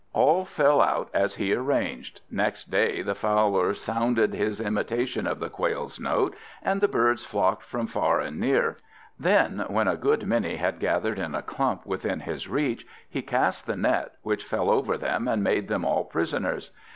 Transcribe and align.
All 0.13 0.45
fell 0.45 0.81
out 0.81 1.11
as 1.13 1.35
he 1.35 1.53
arranged. 1.53 2.21
Next 2.31 2.71
day 2.71 3.03
the 3.03 3.13
Fowler 3.13 3.75
sounded 3.75 4.33
his 4.33 4.59
imitation 4.59 5.27
of 5.27 5.37
the 5.39 5.47
quail's 5.47 5.99
note, 5.99 6.35
and 6.63 6.81
the 6.81 6.87
birds 6.87 7.23
flocked 7.23 7.61
from 7.61 7.85
far 7.85 8.19
and 8.19 8.39
near; 8.39 8.77
then, 9.19 9.63
when 9.67 9.87
a 9.87 9.95
good 9.95 10.25
many 10.25 10.55
had 10.55 10.79
gathered 10.79 11.19
in 11.19 11.35
a 11.35 11.43
clump 11.43 11.85
within 11.85 12.21
his 12.21 12.47
reach, 12.49 12.83
he 13.07 13.21
cast 13.21 13.67
the 13.67 13.77
net, 13.77 14.13
which 14.23 14.43
fell 14.43 14.71
over 14.71 14.97
them 14.97 15.27
and 15.27 15.43
made 15.43 15.67
them 15.67 15.85
all 15.85 16.03
prisoners. 16.03 16.71